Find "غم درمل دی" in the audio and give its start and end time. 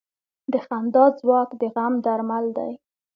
1.73-2.71